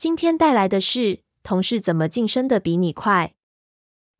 [0.00, 3.34] 今天带来的是同事怎么晋升的比你快。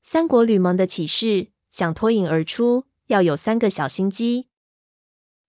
[0.03, 4.47] 三国吕蒙的启示，想脱颖而出，要有三个小心机。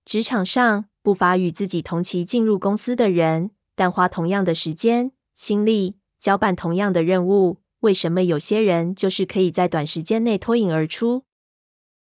[0.05, 11.25] 职场上不乏与自己同期进入公司的人，但花同样的时间、心力，交办同样的任务，为什么有些人就是可以在短时间内脱颖而出？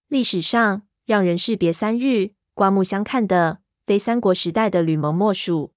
[0.10, 5.72] 历史上让人士别三日、刮目相看的，非三国时代的吕蒙莫属。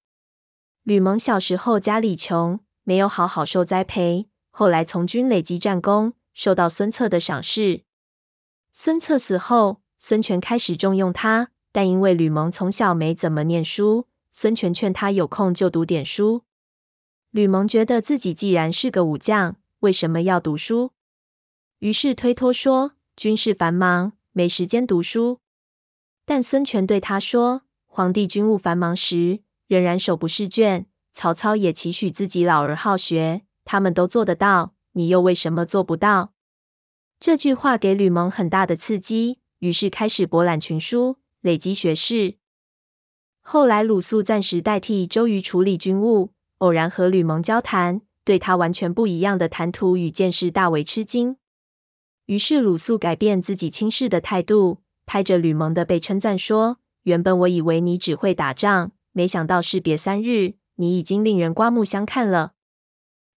[0.84, 7.84] 吕蒙小时候家里穷，没有好好受栽培，后来从军累积战功，受到孙策的赏识。
[8.70, 16.42] 孙策死后，孙权开始重用他，但因为吕蒙从小没怎么念书，孙权劝他有空就读点书。
[17.30, 20.90] 吕蒙觉得自己既然是个武将，为什么要读书？
[21.78, 25.40] 于是推脱说，军事繁忙，没时间读书。
[26.26, 36.32] 但孙权对他说，皇帝军务繁忙时，仍然手不释卷，曹操也期许自己老而好学，他们都做得到，你又为什么做不到？
[37.20, 42.36] 这句话给吕蒙很大的刺激，于是开始博览群书，累积学识。
[43.40, 51.36] 后来鲁肃暂时代替周瑜处理军务，偶然和吕蒙交谈，对他完全不一样的谈吐与见识大为吃惊。
[52.26, 62.52] 于是鲁肃改变自己轻视的态度，拍着吕蒙的背称赞说：“原本我以为你只会打仗。”没想到士别三日，你已经令人刮目相看了。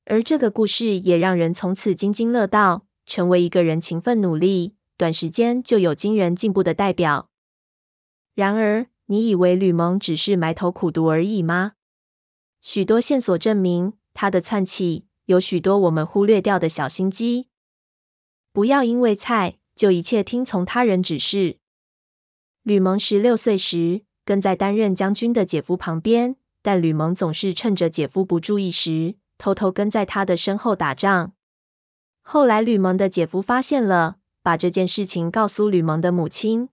[0.05, 7.29] 而这个故事也让人从此津津乐道，成为一个人勤奋努力，短时间就有惊人进步的代表。
[8.33, 11.73] 然而，你以为吕蒙只是埋头苦读而已吗？
[12.59, 17.49] 许多线索证明，他的窜起有许多我们忽略掉的小心机。
[18.51, 21.59] 不要因为菜就一切听从他人指示。
[22.63, 31.31] 吕蒙十六岁时，跟在担任将军的姐夫旁边，但吕蒙总是趁着姐夫不注意时，偷偷跟在他的身后打仗。
[32.23, 36.67] 后来吕蒙的姐夫发现了，把这件事情告诉吕蒙的母亲。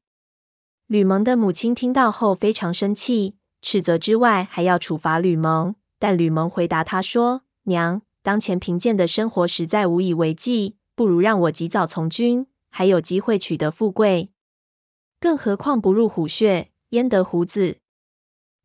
[0.89, 5.77] 吕蒙的母亲听到后非常生气，斥责之外还要处罚吕蒙。
[6.01, 14.33] 但吕蒙回答他说：“娘，当前贫贱的生活实在无以为继，不如让我及早从军，还有机会取得富贵。
[15.21, 17.79] 更何况不入虎穴。”焉得虎子？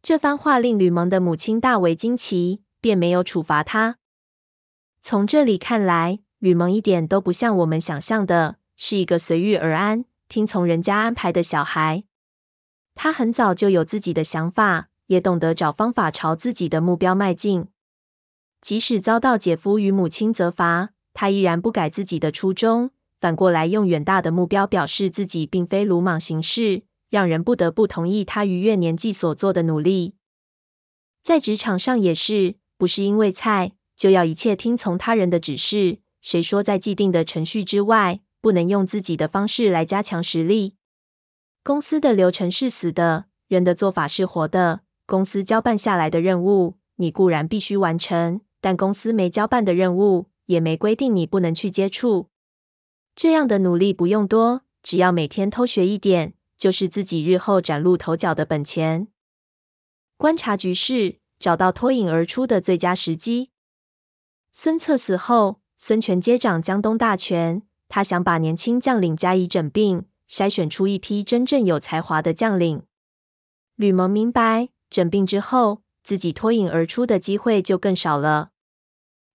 [0.04, 3.98] 这番话令吕蒙的母亲大为惊奇，便没有处罚他。
[5.02, 12.04] 从这里看来，吕蒙一点都不像我们想象的，是一个随遇而安、听从人家安排的小孩。
[12.94, 17.66] 他很早就有自己的想法，也懂得找方法朝自己的目标迈进。
[18.62, 26.84] 即使遭到姐夫与母亲责罚，他依然不改自己的初衷，反过来用远大的目标表示自己并非鲁莽行事。
[27.10, 30.14] 让人不得不同意他逾越年纪所做的努力。
[31.24, 36.00] 在职场上也是，不是因为菜就要一切听从他人的指示。
[36.22, 40.76] 谁说在既定的程序之外，不能用自己的方式来加强实力？
[41.64, 44.82] 公司的流程是死的，人的做法是活的。
[45.06, 52.28] 公司交办下来的任务，你固然必须完成，但公司没交办的任务，也没规定你不能去接触。
[53.16, 56.34] 这样的努力不用多，只要每天偷学一点。
[56.60, 59.08] 就是自己日后崭露头角的本钱。
[60.18, 63.50] 观察局势，找到脱颖而出的最佳时机。
[64.52, 72.84] 孙策死后，孙权接掌江东大权，他想把年轻将领加以整并，筛选出一批真正有才华的将领。
[73.76, 78.50] 吕蒙明白，整并之后，自己脱颖而出的机会就更少了。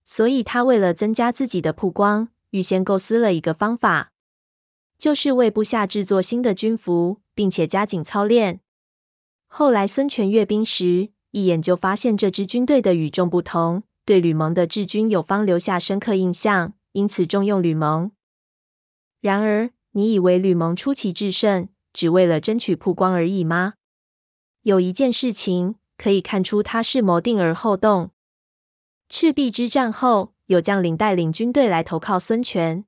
[0.04, 4.12] 所以他为了增加自己的曝光，预先构思了一个方法。
[5.04, 8.60] 就是为部下制作新的军服，并且加紧操练。
[9.46, 18.12] 后来孙权阅兵时，一眼就发现这支军队的与众不同，对吕蒙的治军有方留下深刻印象，因此重用吕蒙。
[19.20, 23.74] 然而，你以为吕蒙出奇制胜，只为了争取曝光而已吗？
[24.62, 28.10] 有一件事情可以看出他是谋定而后动。
[29.10, 32.86] 赤壁之战后，有将领带领军队来投靠孙权。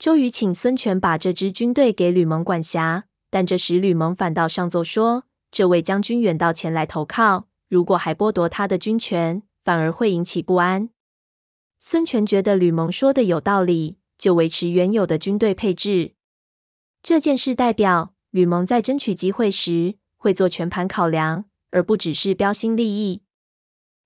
[0.00, 10.88] 周瑜请孙权把这支军队给吕蒙管辖，但这时吕蒙反倒上奏说：“这位将军远道前来投靠，如果还剥夺他的军权，反而会引起不安。
[11.80, 16.14] 孙权觉得吕蒙说的有道理，就维持原有的军队配置。
[17.02, 23.20] 这件事代表吕蒙在争取机会时会做全盘考量，而不只是标新立异。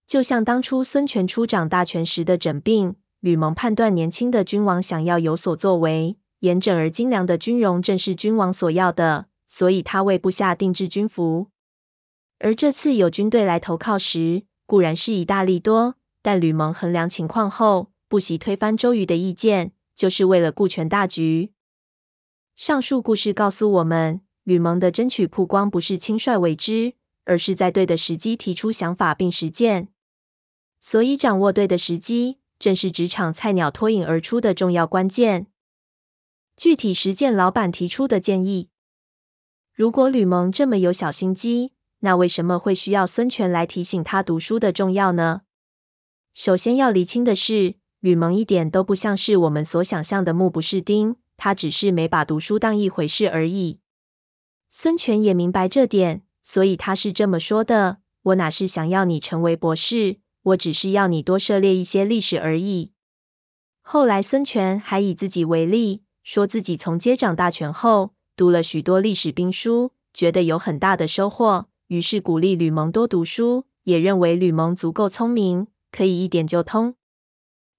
[0.08, 11.47] 就像当初孙权出掌大权时的整病，吕蒙判断年轻的君王想要有所作为，严整而精良的军容正是君王所要的，所以他为部下定制军服。
[12.38, 21.50] 而这次有军队来投靠时，固然是以大利多，但吕蒙衡量情况后，不惜推翻周瑜的意见，就是为了顾全大局。
[22.56, 26.93] 上述故事告诉我们，吕蒙的争取曝光不是轻率为之，
[27.25, 29.88] 而是在对的时机提出想法并实践。
[30.79, 35.49] 所以掌握对的时机，正是职场菜鸟脱颖而出的重要关键。
[36.56, 38.70] 具体实践老板提出的建议。
[39.75, 45.43] 如果吕蒙这么有小心机，那为什么会需要孙权来提醒他读书的重要呢？
[46.32, 53.78] 首先要厘清的是，吕蒙一点都不像是我们所想象的目不识丁，他只是没把读书当一回事而已。
[54.70, 62.93] 孙权也明白这点，所以他是这么说的：“我哪是想要你成为博士，我只是要你多涉猎一些历史而已。”
[63.82, 76.94] 后来孙权还以自己为例，说自己从接掌大权后，读了许多历史兵书，觉得有很大的收获，于是鼓励吕蒙多读书，也认为吕蒙足够聪明，可以一点就通。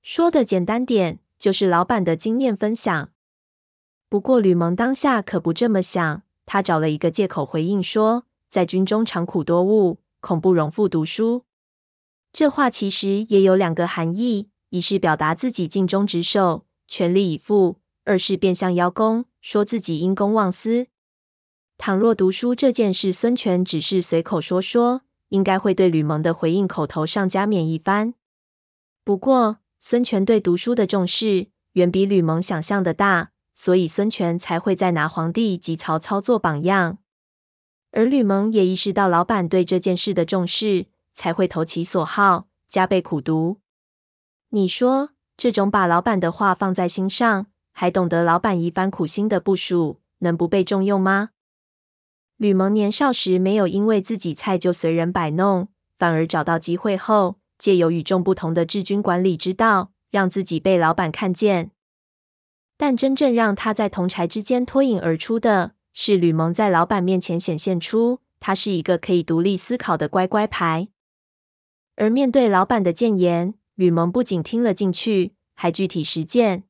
[0.02, 3.10] 说的简单点，就是老板的经验分享。
[4.10, 11.44] 不过吕蒙当下可不这么想，他找了一个借口回应说，在军中长苦多务，恐不容复读书。
[12.36, 17.80] 这话其实也有两个含义，一是表达自己尽忠职守，全力以赴。
[18.04, 20.88] 二是变相邀功，说自己因公忘私。
[21.78, 28.14] 倘若读书这件事，孙权只是随口说说，应该会对吕蒙的回应口头上加冕一番。
[29.06, 36.98] 不过，孙权对读书的重视，远比吕蒙想象的大，所以孙权才会再拿皇帝及曹操做榜样。
[37.92, 43.60] 而吕蒙也意识到老板对这件事的重视，才会投其所好，加倍苦读。
[44.50, 51.32] 你说，这种把老板的话放在心上，还懂得老板一番苦心的部署，能不被重用吗？
[52.38, 61.72] 吕蒙年少时没有因为自己菜就随人摆弄，反而找到机会后，借由与众不同的治军管理之道，让自己被老板看见。
[62.78, 70.90] 但真正让他在同柴之间脱颖而出的，是吕蒙在老板面前显现出他是一个可以独立思考的乖乖牌。
[71.96, 76.64] 而面对老板的谏言，吕蒙不仅听了进去，还具体实践。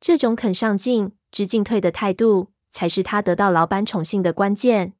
[0.00, 4.94] 这种肯上进、知进退的态度，才是他得到老板宠幸的关键。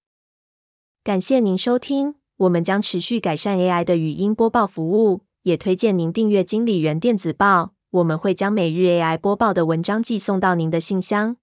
[1.03, 11.39] 感谢您收听，我们将持续改善 AI 的语音播报服务，也推荐您订阅经理人电子报，我们会将每日 AI 播报的文章寄送到您的信箱。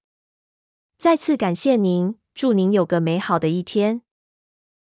[0.99, 4.03] 再次感谢您，祝您有个美好的一天。